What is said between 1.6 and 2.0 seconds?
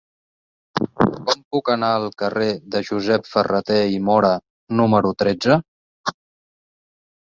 anar